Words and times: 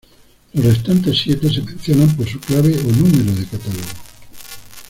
Los 0.53 0.65
restantes 0.65 1.19
siete 1.21 1.47
se 1.53 1.61
mencionan 1.61 2.17
por 2.17 2.27
su 2.27 2.39
clave 2.39 2.75
o 2.75 2.89
número 2.91 3.31
de 3.35 3.45
catálogo. 3.45 3.85